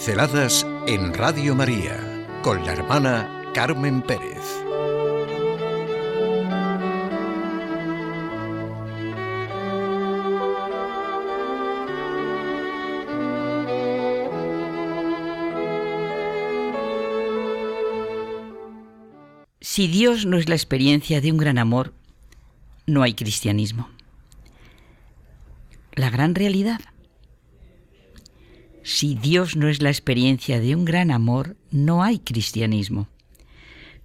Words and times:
Pinceladas 0.00 0.66
en 0.86 1.12
Radio 1.12 1.54
María 1.54 2.26
con 2.42 2.64
la 2.64 2.72
hermana 2.72 3.42
Carmen 3.52 4.00
Pérez. 4.00 4.38
Si 19.60 19.86
Dios 19.86 20.24
no 20.24 20.38
es 20.38 20.48
la 20.48 20.54
experiencia 20.54 21.20
de 21.20 21.30
un 21.30 21.36
gran 21.36 21.58
amor, 21.58 21.92
no 22.86 23.02
hay 23.02 23.12
cristianismo. 23.12 23.90
La 25.92 26.08
gran 26.08 26.34
realidad 26.34 26.80
si 28.90 29.14
Dios 29.14 29.54
no 29.54 29.68
es 29.68 29.80
la 29.80 29.88
experiencia 29.88 30.58
de 30.58 30.74
un 30.74 30.84
gran 30.84 31.12
amor, 31.12 31.56
no 31.70 32.02
hay 32.02 32.18
cristianismo. 32.18 33.08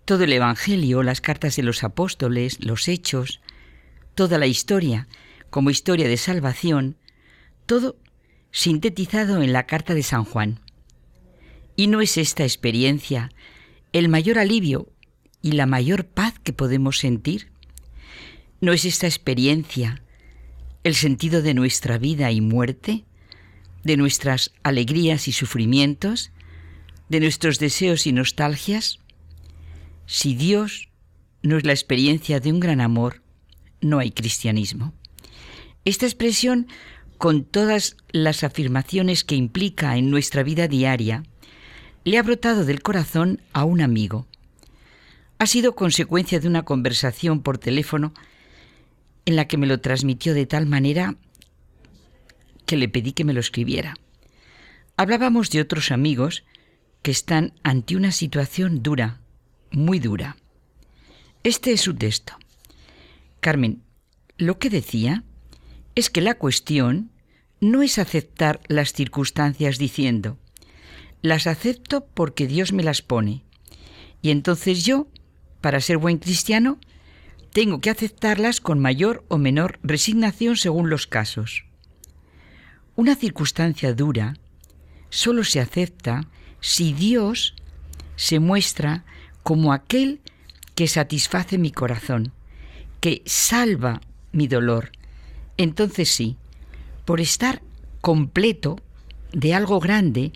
Todo 0.05 0.25
el 0.25 0.31
Evangelio, 0.31 1.01
las 1.01 1.21
cartas 1.21 1.55
de 1.55 1.63
los 1.63 1.83
apóstoles, 1.83 2.63
los 2.63 2.87
hechos, 2.87 3.41
toda 4.13 4.37
la 4.37 4.45
historia, 4.45 5.07
como 5.49 5.71
historia 5.71 6.07
de 6.07 6.17
salvación, 6.17 6.97
todo 7.65 7.97
sintetizado 8.51 9.41
en 9.41 9.53
la 9.53 9.65
carta 9.65 9.95
de 9.95 10.03
San 10.03 10.23
Juan. 10.23 10.59
¿Y 11.75 11.87
no 11.87 11.99
es 11.99 12.15
esta 12.17 12.43
experiencia 12.43 13.31
el 13.91 14.07
mayor 14.07 14.37
alivio 14.37 14.87
y 15.41 15.53
la 15.53 15.65
mayor 15.65 16.05
paz 16.05 16.35
que 16.37 16.53
podemos 16.53 16.99
sentir? 16.99 17.49
¿No 18.61 18.71
es 18.71 18.85
esta 18.85 19.07
experiencia 19.07 20.03
el 20.83 20.93
sentido 20.93 21.41
de 21.41 21.55
nuestra 21.55 21.97
vida 21.97 22.31
y 22.31 22.39
muerte? 22.39 23.03
De 23.85 23.95
nuestras 23.95 24.51
alegrías 24.63 25.29
y 25.29 25.31
sufrimientos, 25.31 26.31
de 27.07 27.21
nuestros 27.21 27.59
deseos 27.59 28.07
y 28.07 28.11
nostalgias? 28.11 28.99
Si 30.07 30.35
Dios 30.35 30.89
no 31.43 31.57
es 31.57 31.65
la 31.65 31.71
experiencia 31.71 32.39
de 32.39 32.51
un 32.51 32.59
gran 32.59 32.81
amor, 32.81 33.21
no 33.79 33.99
hay 33.99 34.11
cristianismo. 34.11 34.93
Esta 35.85 36.07
expresión, 36.07 36.67
con 37.19 37.45
todas 37.45 37.95
las 38.11 38.43
afirmaciones 38.43 39.23
que 39.23 39.35
implica 39.35 39.95
en 39.97 40.09
nuestra 40.09 40.41
vida 40.41 40.67
diaria, 40.67 41.23
le 42.03 42.17
ha 42.17 42.23
brotado 42.23 42.65
del 42.65 42.81
corazón 42.81 43.39
a 43.53 43.65
un 43.65 43.81
amigo. 43.81 44.27
Ha 45.37 45.45
sido 45.45 45.75
consecuencia 45.75 46.39
de 46.39 46.47
una 46.47 46.63
conversación 46.63 47.41
por 47.41 47.59
teléfono 47.59 48.13
en 49.25 49.35
la 49.35 49.47
que 49.47 49.57
me 49.57 49.67
lo 49.67 49.79
transmitió 49.79 50.33
de 50.33 50.47
tal 50.47 50.65
manera 50.65 51.17
que 52.65 52.77
le 52.77 52.89
pedí 52.89 53.13
que 53.13 53.23
me 53.23 53.33
lo 53.33 53.39
escribiera. 53.39 53.95
Hablábamos 54.97 55.49
de 55.49 55.61
otros 55.61 55.91
amigos 55.91 56.43
que 57.01 57.11
están 57.11 57.53
ante 57.63 57.95
una 57.95 58.11
situación 58.11 58.81
dura, 58.81 59.21
muy 59.71 59.99
dura. 59.99 60.37
Este 61.43 61.71
es 61.71 61.81
su 61.81 61.93
texto. 61.93 62.33
Carmen, 63.39 63.83
lo 64.37 64.57
que 64.57 64.69
decía 64.69 65.23
es 65.93 66.09
que 66.09 66.21
la 66.21 66.35
cuestión 66.35 67.11
no 67.61 67.83
es 67.83 67.99
aceptar 67.99 68.61
las 68.67 68.93
circunstancias 68.93 69.77
diciendo, 69.77 70.37
las 71.21 71.47
acepto 71.47 72.05
porque 72.05 72.47
Dios 72.47 72.73
me 72.73 72.83
las 72.83 73.01
pone. 73.01 73.43
Y 74.21 74.31
entonces 74.31 74.83
yo, 74.83 75.07
para 75.61 75.81
ser 75.81 75.97
buen 75.97 76.17
cristiano, 76.17 76.79
tengo 77.51 77.79
que 77.79 77.89
aceptarlas 77.89 78.59
con 78.59 78.79
mayor 78.79 79.23
o 79.27 79.37
menor 79.37 79.79
resignación 79.83 80.57
según 80.57 80.89
los 80.89 81.07
casos. 81.07 81.65
Una 82.95 83.15
circunstancia 83.15 83.93
dura 83.93 84.35
solo 85.09 85.43
se 85.43 85.59
acepta 85.59 86.27
si 86.61 86.93
Dios 86.93 87.55
se 88.15 88.39
muestra 88.39 89.03
como 89.43 89.73
aquel 89.73 90.21
que 90.75 90.87
satisface 90.87 91.57
mi 91.57 91.71
corazón, 91.71 92.31
que 93.01 93.21
salva 93.25 94.01
mi 94.31 94.47
dolor. 94.47 94.91
Entonces 95.57 96.09
sí, 96.09 96.37
por 97.05 97.21
estar 97.21 97.61
completo 98.01 98.77
de 99.31 99.53
algo 99.53 99.79
grande, 99.79 100.31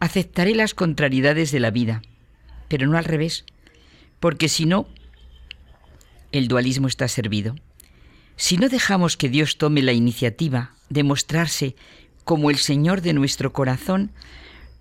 aceptaré 0.00 0.54
las 0.54 0.74
contrariedades 0.74 1.52
de 1.52 1.60
la 1.60 1.70
vida, 1.70 2.02
pero 2.68 2.86
no 2.86 2.96
al 2.96 3.04
revés, 3.04 3.44
porque 4.18 4.48
si 4.48 4.64
no, 4.66 4.86
el 6.32 6.48
dualismo 6.48 6.88
está 6.88 7.06
servido. 7.08 7.54
Si 8.36 8.58
no 8.58 8.68
dejamos 8.68 9.16
que 9.16 9.30
Dios 9.30 9.56
tome 9.56 9.82
la 9.82 9.92
iniciativa 9.92 10.74
de 10.90 11.02
mostrarse 11.02 11.74
como 12.24 12.50
el 12.50 12.58
Señor 12.58 13.00
de 13.00 13.14
nuestro 13.14 13.52
corazón, 13.52 14.12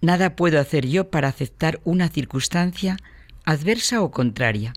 nada 0.01 0.35
puedo 0.35 0.59
hacer 0.59 0.87
yo 0.87 1.09
para 1.09 1.29
aceptar 1.29 1.79
una 1.85 2.09
circunstancia 2.09 2.97
adversa 3.45 4.01
o 4.01 4.11
contraria. 4.11 4.73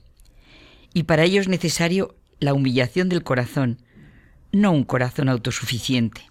Y 0.94 1.04
para 1.04 1.24
ello 1.24 1.40
es 1.40 1.48
necesario 1.48 2.14
la 2.38 2.54
humillación 2.54 3.08
del 3.08 3.24
corazón, 3.24 3.78
no 4.52 4.70
un 4.70 4.84
corazón 4.84 5.28
autosuficiente. 5.28 6.22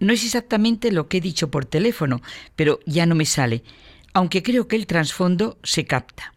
No 0.00 0.12
es 0.12 0.24
exactamente 0.24 0.92
lo 0.92 1.08
que 1.08 1.18
he 1.18 1.20
dicho 1.20 1.50
por 1.50 1.64
teléfono, 1.64 2.22
pero 2.54 2.80
ya 2.86 3.06
no 3.06 3.14
me 3.14 3.26
sale, 3.26 3.62
aunque 4.12 4.42
creo 4.42 4.66
que 4.66 4.76
el 4.76 4.86
trasfondo 4.86 5.58
se 5.62 5.84
capta. 5.84 6.32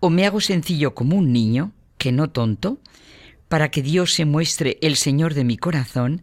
O 0.00 0.10
me 0.10 0.26
hago 0.26 0.40
sencillo 0.40 0.94
como 0.94 1.16
un 1.16 1.32
niño, 1.32 1.72
que 1.96 2.12
no 2.12 2.30
tonto, 2.30 2.78
para 3.48 3.70
que 3.70 3.82
Dios 3.82 4.14
se 4.14 4.24
muestre 4.24 4.78
el 4.82 4.96
Señor 4.96 5.34
de 5.34 5.44
mi 5.44 5.56
corazón, 5.56 6.22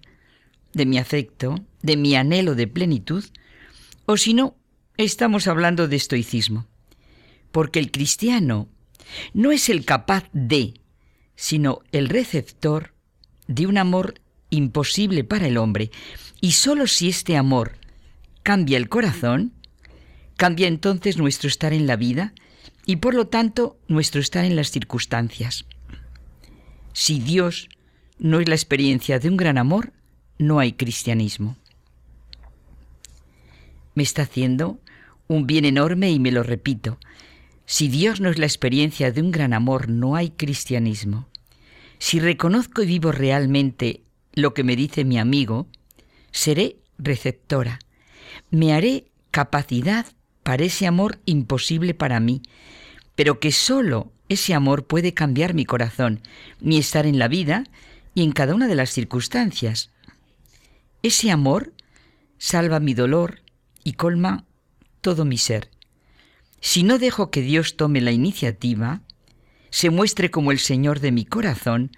de 0.73 0.85
mi 0.85 0.97
afecto, 0.97 1.55
de 1.81 1.97
mi 1.97 2.15
anhelo 2.15 2.55
de 2.55 2.67
plenitud, 2.67 3.25
o 4.05 4.17
si 4.17 4.33
no, 4.33 4.55
estamos 4.97 5.47
hablando 5.47 5.87
de 5.87 5.95
estoicismo. 5.95 6.67
Porque 7.51 7.79
el 7.79 7.91
cristiano 7.91 8.69
no 9.33 9.51
es 9.51 9.69
el 9.69 9.85
capaz 9.85 10.25
de, 10.33 10.81
sino 11.35 11.81
el 11.91 12.09
receptor 12.09 12.93
de 13.47 13.67
un 13.67 13.77
amor 13.77 14.21
imposible 14.49 15.23
para 15.23 15.47
el 15.47 15.57
hombre, 15.57 15.91
y 16.41 16.51
sólo 16.51 16.87
si 16.87 17.09
este 17.09 17.37
amor 17.37 17.77
cambia 18.43 18.77
el 18.77 18.89
corazón, 18.89 19.53
cambia 20.37 20.67
entonces 20.67 21.17
nuestro 21.17 21.47
estar 21.47 21.73
en 21.73 21.87
la 21.87 21.95
vida 21.95 22.33
y 22.85 22.97
por 22.97 23.15
lo 23.15 23.27
tanto 23.27 23.79
nuestro 23.87 24.21
estar 24.21 24.45
en 24.45 24.55
las 24.55 24.69
circunstancias. 24.69 25.65
Si 26.95 27.19
Dios 27.19 27.67
no 28.19 28.39
es 28.39 28.47
la 28.47 28.55
experiencia 28.55 29.19
de 29.19 29.27
un 29.27 29.35
gran 29.35 29.57
amor, 29.57 29.91
no 30.37 30.59
hay 30.59 30.71
cristianismo. 30.71 31.57
Me 33.95 34.03
está 34.03 34.21
haciendo 34.21 34.79
un 35.27 35.45
bien 35.45 35.65
enorme 35.65 36.09
y 36.11 36.19
me 36.19 36.31
lo 36.31 36.41
repito. 36.41 36.97
Si 37.65 37.89
Dios 37.89 38.21
no 38.21 38.29
es 38.29 38.39
la 38.39 38.45
experiencia 38.45 39.11
de 39.11 39.21
un 39.21 39.31
gran 39.31 39.51
amor, 39.51 39.89
no 39.89 40.15
hay 40.15 40.29
cristianismo. 40.29 41.27
Si 41.99 42.21
reconozco 42.21 42.81
y 42.81 42.85
vivo 42.85 43.11
realmente 43.11 44.03
lo 44.31 44.53
que 44.53 44.63
me 44.63 44.77
dice 44.77 45.03
mi 45.03 45.19
amigo, 45.19 45.67
seré 46.31 46.77
receptora. 46.97 47.79
Me 48.51 48.71
haré 48.71 49.11
capacidad 49.31 50.05
para 50.43 50.63
ese 50.63 50.87
amor 50.87 51.19
imposible 51.25 51.93
para 51.93 52.21
mí, 52.21 52.41
pero 53.15 53.41
que 53.41 53.51
solo 53.51 54.13
ese 54.29 54.53
amor 54.53 54.85
puede 54.85 55.13
cambiar 55.13 55.53
mi 55.53 55.65
corazón, 55.65 56.21
mi 56.59 56.77
estar 56.77 57.05
en 57.05 57.19
la 57.19 57.27
vida 57.27 57.63
y 58.13 58.23
en 58.23 58.31
cada 58.31 58.55
una 58.55 58.67
de 58.67 58.75
las 58.75 58.89
circunstancias. 58.89 59.91
Ese 61.03 61.31
amor 61.31 61.73
salva 62.37 62.79
mi 62.79 62.93
dolor 62.93 63.41
y 63.83 63.93
colma 63.93 64.45
todo 65.01 65.25
mi 65.25 65.37
ser. 65.37 65.69
Si 66.59 66.83
no 66.83 66.97
dejo 66.97 67.29
que 67.29 67.41
Dios 67.41 67.77
tome 67.77 68.01
la 68.01 68.11
iniciativa, 68.11 69.01
se 69.69 69.89
muestre 69.91 70.31
como 70.31 70.51
el 70.51 70.59
Señor 70.59 70.99
de 70.99 71.11
mi 71.11 71.25
corazón, 71.25 71.91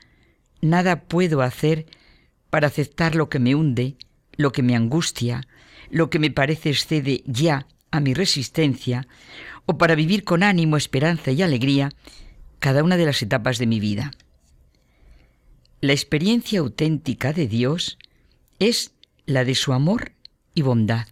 nada 0.62 1.04
puedo 1.04 1.42
hacer 1.42 1.86
para 2.50 2.68
aceptar 2.68 3.16
lo 3.16 3.30
que 3.30 3.40
me 3.40 3.56
hunde, 3.56 3.96
lo 4.36 4.52
que 4.52 4.63
me 4.63 4.75
angustia, 4.75 5.48
lo 5.90 6.10
que 6.10 6.19
me 6.19 6.31
parece 6.31 6.69
excede 6.69 7.24
ya 7.25 7.68
a 7.92 8.00
mi 8.00 8.13
resistencia, 8.13 9.07
o 9.68 9.78
para 9.78 9.94
vivir 9.94 10.24
con 10.24 10.42
ánimo, 10.42 10.78
esperanza 10.78 11.31
y 11.31 11.44
alegría 11.44 11.92
cada 12.60 12.84
una 12.84 12.98
de 12.98 13.06
las 13.06 13.22
etapas 13.22 13.60
de 13.60 13.68
mi 13.68 13.80
vida. 13.80 14.12
La 15.81 15.94
experiencia 15.94 16.60
auténtica 16.62 17.34
de 17.34 17.48
Dios 17.48 18.00
es 18.58 18.94
la 19.28 19.46
de 19.46 19.54
su 19.54 19.74
amor 19.74 20.14
y 20.56 20.64
bondad. 20.64 21.06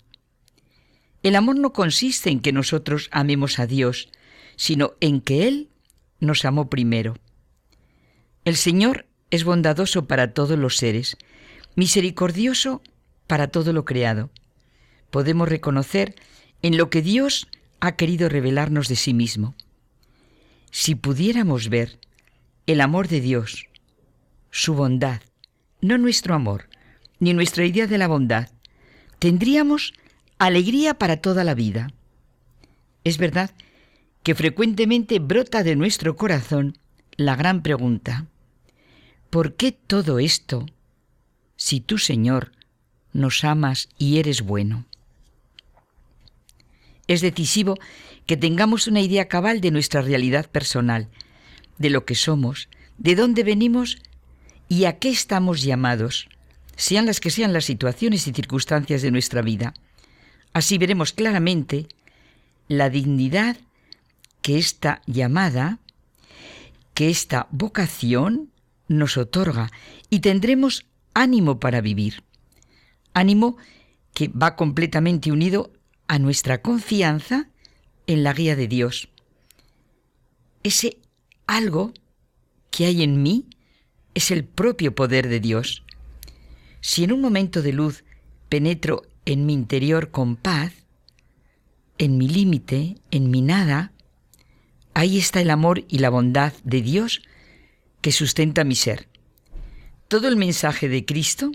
El 1.22 1.36
amor 1.36 1.57
no 1.57 1.74
consiste 1.74 2.31
en 2.31 2.40
que 2.40 2.52
nosotros 2.52 3.10
amemos 3.12 3.60
a 3.60 3.68
Dios, 3.68 4.10
sino 4.56 4.94
en 5.02 5.22
que 5.22 5.48
Él 5.48 5.69
nos 6.19 6.46
amó 6.46 6.69
primero. 6.69 7.16
El 8.46 8.56
Señor 8.56 9.06
es 9.31 9.44
bondadoso 9.44 10.07
para 10.07 10.34
todos 10.34 10.57
los 10.57 10.78
seres, 10.78 11.18
misericordioso 11.75 12.81
para 13.28 13.50
todo 13.50 13.74
lo 13.74 13.86
creado. 13.86 14.30
Podemos 15.10 15.50
reconocer 15.50 16.16
en 16.62 16.78
lo 16.78 16.90
que 16.90 17.02
Dios 17.02 17.48
ha 17.80 17.94
querido 17.94 18.30
revelarnos 18.30 18.88
de 18.88 18.95
sí 18.95 19.13
mismo. 19.13 19.56
Si 20.72 20.95
pudiéramos 20.95 21.69
ver 21.69 22.00
el 22.68 22.81
amor 22.81 23.07
de 23.07 23.22
Dios, 23.22 23.68
su 24.51 24.74
bondad, 24.74 25.22
no 25.81 25.98
nuestro 25.98 26.33
amor, 26.36 26.68
ni 27.19 27.33
nuestra 27.33 27.66
idea 27.66 27.88
de 27.88 27.98
la 27.98 28.07
bondad, 28.07 28.50
tendríamos 29.19 29.94
alegría 30.38 30.95
para 30.95 31.18
toda 31.18 31.44
la 31.44 31.54
vida. 31.54 31.92
Es 33.04 33.18
verdad 33.18 33.51
que 34.24 34.36
frecuentemente 34.36 35.19
brota 35.19 35.63
de 35.63 35.75
nuestro 35.75 36.16
corazón 36.16 36.78
la 37.18 37.36
gran 37.36 37.62
pregunta, 37.62 38.25
¿por 39.30 39.56
qué 39.56 39.71
todo 39.71 40.19
esto 40.19 40.66
si 41.56 41.80
tú, 41.80 41.98
Señor, 41.98 42.51
nos 43.13 43.44
amas 43.44 43.89
y 43.98 44.18
eres 44.18 44.42
bueno? 44.42 44.86
Es 47.07 47.22
decisivo 47.22 47.78
que 48.25 48.38
tengamos 48.38 48.88
una 48.88 49.02
idea 49.02 49.28
cabal 49.28 49.62
de 49.62 49.72
nuestra 49.72 50.02
realidad 50.02 50.50
personal, 50.50 51.10
de 51.78 51.90
lo 51.90 52.06
que 52.06 52.16
somos, 52.16 52.69
de 52.98 53.16
dónde 53.16 53.44
venimos 53.44 53.98
y 54.68 54.86
a 54.86 54.98
qué 54.98 55.10
estamos 55.10 55.62
llamados, 55.62 56.28
sean 56.75 57.06
las 57.06 57.19
que 57.19 57.30
sean 57.30 57.54
las 57.54 57.66
situaciones 57.66 58.28
y 58.28 58.34
circunstancias 58.34 59.02
de 59.02 59.12
nuestra 59.12 59.42
vida. 59.42 59.74
Así 60.54 60.78
veremos 60.78 61.13
claramente 61.13 61.88
la 62.68 62.90
dignidad 62.90 63.57
que 64.42 64.57
esta 64.57 65.02
llamada, 65.06 65.80
que 66.94 67.10
esta 67.10 67.48
vocación 67.52 68.52
nos 68.88 69.18
otorga 69.18 69.72
y 70.10 70.19
tendremos 70.19 70.86
ánimo 71.13 71.60
para 71.60 71.81
vivir. 71.81 72.24
Ánimo 73.13 73.57
que 74.13 74.28
va 74.30 74.56
completamente 74.56 75.31
unido 75.31 75.72
a 76.07 76.19
nuestra 76.19 76.62
confianza 76.62 77.50
en 78.07 78.24
la 78.24 78.34
guía 78.34 78.56
de 78.56 78.68
Dios. 78.68 79.10
Ese 80.63 80.98
algo 81.48 81.94
que 82.72 82.86
hay 82.86 83.04
en 83.04 83.22
mí 83.22 83.46
es 84.13 84.31
el 84.31 84.46
propio 84.46 84.96
poder 84.96 85.28
de 85.28 85.40
Dios. 85.40 85.84
Si 86.81 87.04
en 87.04 87.12
un 87.12 87.22
momento 87.22 87.62
de 87.62 87.74
luz 87.74 88.04
penetro 88.50 89.04
en 89.25 89.46
mi 89.46 89.54
interior 89.54 90.12
con 90.12 90.36
paz, 90.36 90.74
en 91.98 92.18
mi 92.18 92.28
límite, 92.28 92.96
en 93.12 93.30
mi 93.31 93.42
nada, 93.42 93.92
ahí 94.94 95.18
está 95.18 95.42
el 95.42 95.50
amor 95.50 95.84
y 95.88 96.00
la 96.00 96.10
bondad 96.10 96.54
de 96.63 96.81
Dios 96.81 97.22
que 98.02 98.12
sustenta 98.12 98.63
mi 98.63 98.75
ser. 98.75 99.07
Todo 100.07 100.28
el 100.28 100.36
mensaje 100.36 100.90
de 100.90 101.06
Cristo 101.06 101.52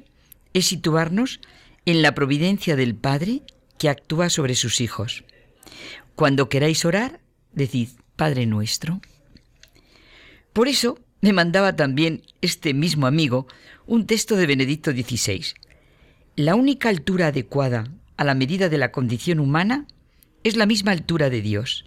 es 0.53 0.67
situarnos 0.67 1.41
en 1.87 2.03
la 2.03 2.15
providencia 2.15 2.77
del 2.77 2.95
Padre 2.95 3.43
que 3.81 3.89
actúa 3.89 4.29
sobre 4.29 4.55
sus 4.55 4.83
hijos. 4.83 5.25
Cuando 6.15 6.51
queráis 6.51 6.85
orar, 6.85 7.21
decid, 7.55 7.89
Padre 8.15 8.45
nuestro. 8.45 9.01
Por 10.53 10.69
eso 10.69 10.99
me 11.23 11.33
mandaba 11.33 11.75
también 11.77 12.23
este 12.43 12.75
mismo 12.75 13.07
amigo 13.07 13.47
un 13.87 14.07
texto 14.07 14.37
de 14.37 14.47
Benedicto 14.47 14.93
XVI. 14.93 15.55
La 16.37 16.57
única 16.57 16.91
altura 16.91 17.29
adecuada 17.29 17.91
a 18.19 18.25
la 18.25 18.35
medida 18.35 18.69
de 18.69 18.77
la 18.77 18.93
condición 18.93 19.41
humana 19.41 19.87
es 20.45 20.57
la 20.57 20.67
misma 20.67 20.93
altura 20.93 21.31
de 21.31 21.41
Dios. 21.41 21.87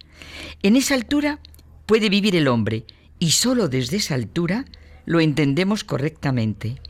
En 0.63 0.75
esa 0.75 0.95
altura 0.95 1.39
puede 1.85 2.09
vivir 2.09 2.35
el 2.35 2.47
hombre 2.47 2.85
y 3.19 3.31
sólo 3.31 3.69
desde 3.69 3.97
esa 3.97 4.15
altura 4.15 4.65
lo 5.05 5.19
entendemos 5.19 5.83
correctamente. 5.83 6.81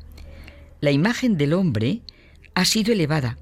La 0.79 0.91
imagen 0.91 1.37
del 1.37 1.51
hombre 1.51 2.03
ha 2.53 2.63
sido 2.63 2.93
elevada, 2.93 3.37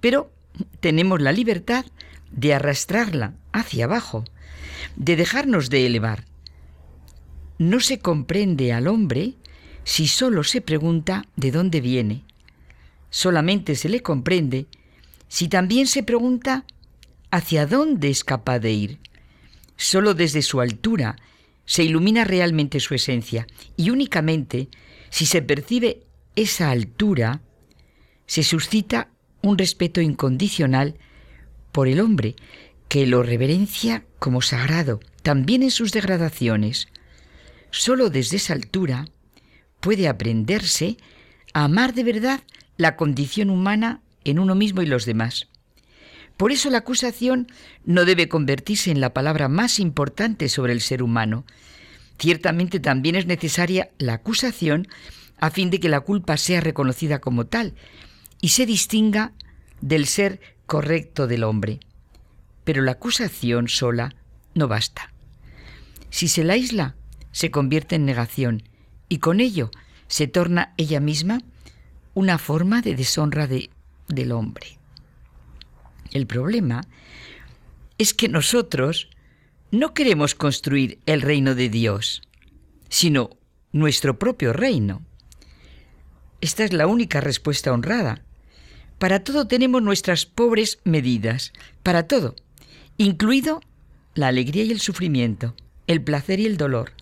pero 0.00 0.32
tenemos 0.80 1.20
la 1.20 1.32
libertad 1.32 1.84
de 2.30 2.54
arrastrarla 2.54 3.34
hacia 3.52 3.84
abajo, 3.84 4.24
de 4.96 5.16
dejarnos 5.16 5.70
de 5.70 5.86
elevar. 5.86 6.24
No 7.58 7.80
se 7.80 7.98
comprende 7.98 8.72
al 8.72 8.88
hombre 8.88 9.34
si 9.84 10.08
solo 10.08 10.44
se 10.44 10.60
pregunta 10.60 11.26
de 11.36 11.50
dónde 11.50 11.80
viene. 11.80 12.24
Solamente 13.10 13.74
se 13.76 13.88
le 13.88 14.00
comprende 14.00 14.66
si 15.28 15.48
también 15.48 15.86
se 15.86 16.02
pregunta 16.02 16.64
hacia 17.30 17.66
dónde 17.66 18.10
es 18.10 18.24
capaz 18.24 18.58
de 18.58 18.72
ir. 18.72 18.98
Solo 19.76 20.14
desde 20.14 20.42
su 20.42 20.60
altura 20.60 21.16
se 21.64 21.84
ilumina 21.84 22.24
realmente 22.24 22.80
su 22.80 22.94
esencia 22.94 23.46
y 23.76 23.90
únicamente 23.90 24.68
si 25.10 25.26
se 25.26 25.42
percibe 25.42 26.02
esa 26.36 26.70
altura, 26.70 27.42
se 28.26 28.42
suscita 28.42 29.11
un 29.42 29.58
respeto 29.58 30.00
incondicional 30.00 30.96
por 31.72 31.88
el 31.88 32.00
hombre, 32.00 32.36
que 32.88 33.06
lo 33.06 33.22
reverencia 33.22 34.04
como 34.18 34.42
sagrado, 34.42 35.00
también 35.22 35.62
en 35.62 35.70
sus 35.70 35.92
degradaciones. 35.92 36.88
Solo 37.70 38.10
desde 38.10 38.36
esa 38.36 38.52
altura 38.52 39.06
puede 39.80 40.08
aprenderse 40.08 40.96
a 41.54 41.64
amar 41.64 41.94
de 41.94 42.04
verdad 42.04 42.40
la 42.76 42.96
condición 42.96 43.50
humana 43.50 44.00
en 44.24 44.38
uno 44.38 44.54
mismo 44.54 44.82
y 44.82 44.86
los 44.86 45.06
demás. 45.06 45.48
Por 46.36 46.52
eso 46.52 46.70
la 46.70 46.78
acusación 46.78 47.46
no 47.84 48.04
debe 48.04 48.28
convertirse 48.28 48.90
en 48.90 49.00
la 49.00 49.12
palabra 49.12 49.48
más 49.48 49.78
importante 49.78 50.48
sobre 50.48 50.72
el 50.72 50.80
ser 50.80 51.02
humano. 51.02 51.44
Ciertamente 52.18 52.80
también 52.80 53.16
es 53.16 53.26
necesaria 53.26 53.90
la 53.98 54.14
acusación 54.14 54.88
a 55.38 55.50
fin 55.50 55.70
de 55.70 55.80
que 55.80 55.88
la 55.88 56.00
culpa 56.00 56.36
sea 56.36 56.60
reconocida 56.60 57.20
como 57.20 57.46
tal, 57.46 57.74
y 58.42 58.50
se 58.50 58.66
distinga 58.66 59.32
del 59.80 60.06
ser 60.06 60.40
correcto 60.66 61.26
del 61.26 61.44
hombre. 61.44 61.80
Pero 62.64 62.82
la 62.82 62.92
acusación 62.92 63.68
sola 63.68 64.14
no 64.54 64.68
basta. 64.68 65.12
Si 66.10 66.28
se 66.28 66.44
la 66.44 66.52
aísla, 66.52 66.96
se 67.30 67.50
convierte 67.50 67.94
en 67.94 68.04
negación 68.04 68.64
y 69.08 69.18
con 69.18 69.40
ello 69.40 69.70
se 70.08 70.26
torna 70.26 70.74
ella 70.76 71.00
misma 71.00 71.40
una 72.12 72.36
forma 72.36 72.82
de 72.82 72.94
deshonra 72.94 73.46
de, 73.46 73.70
del 74.08 74.32
hombre. 74.32 74.78
El 76.10 76.26
problema 76.26 76.82
es 77.96 78.12
que 78.12 78.28
nosotros 78.28 79.08
no 79.70 79.94
queremos 79.94 80.34
construir 80.34 80.98
el 81.06 81.22
reino 81.22 81.54
de 81.54 81.68
Dios, 81.70 82.22
sino 82.88 83.30
nuestro 83.70 84.18
propio 84.18 84.52
reino. 84.52 85.00
Esta 86.42 86.64
es 86.64 86.72
la 86.72 86.86
única 86.86 87.20
respuesta 87.20 87.72
honrada, 87.72 88.22
para 89.02 89.24
todo 89.24 89.48
tenemos 89.48 89.82
nuestras 89.82 90.26
pobres 90.26 90.78
medidas, 90.84 91.52
para 91.82 92.06
todo, 92.06 92.36
incluido 92.98 93.60
la 94.14 94.28
alegría 94.28 94.62
y 94.62 94.70
el 94.70 94.78
sufrimiento, 94.78 95.56
el 95.88 96.00
placer 96.00 96.38
y 96.38 96.46
el 96.46 96.56
dolor. 96.56 96.92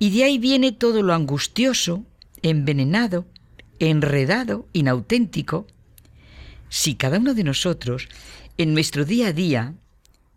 Y 0.00 0.10
de 0.10 0.24
ahí 0.24 0.38
viene 0.38 0.72
todo 0.72 1.04
lo 1.04 1.14
angustioso, 1.14 2.04
envenenado, 2.42 3.26
enredado, 3.78 4.66
inauténtico. 4.72 5.68
Si 6.68 6.96
cada 6.96 7.20
uno 7.20 7.34
de 7.34 7.44
nosotros, 7.44 8.08
en 8.58 8.74
nuestro 8.74 9.04
día 9.04 9.28
a 9.28 9.32
día, 9.32 9.74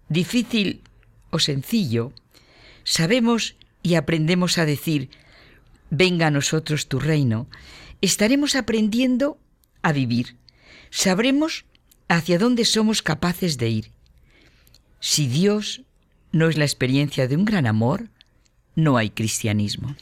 difícil 0.10 0.84
o 1.32 1.40
sencillo, 1.40 2.14
sabemos 2.84 3.56
y 3.82 3.96
aprendemos 3.96 4.60
a 4.60 4.66
decir, 4.66 5.10
venga 5.90 6.28
a 6.28 6.32
nosotros 6.32 6.88
tu 6.88 7.00
reino, 7.00 7.48
estaremos 8.02 8.54
aprendiendo 8.56 9.40
a 9.82 9.92
vivir, 9.92 10.38
sabremos 10.90 11.66
hacia 12.08 12.40
dónde 12.40 12.66
somos 12.66 13.02
capaces 13.02 13.58
de 13.58 13.70
ir. 13.70 13.92
Si 15.00 15.28
Dios 15.28 15.82
no 16.32 16.50
es 16.50 16.58
la 16.58 16.66
experiencia 16.66 17.28
de 17.28 17.36
un 17.36 17.46
gran 17.46 17.68
amor, 17.68 18.10
no 18.76 18.98
hay 18.98 19.10
cristianismo. 19.10 19.96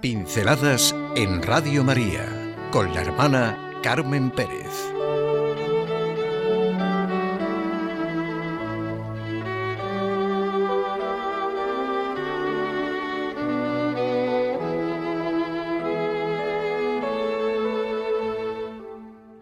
Pinceladas 0.00 0.94
en 1.14 1.42
Radio 1.42 1.84
María 1.84 2.26
con 2.70 2.94
la 2.94 3.02
hermana 3.02 3.70
Carmen 3.82 4.30
Pérez. 4.30 4.94